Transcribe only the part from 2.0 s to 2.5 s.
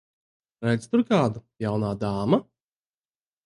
dāma?